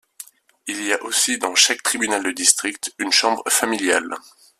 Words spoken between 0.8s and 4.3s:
y a aussi, dans chaque tribunal de district, une chambre familiale.